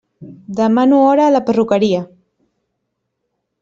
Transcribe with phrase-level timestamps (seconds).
[0.59, 2.01] Demano hora a la perruqueria.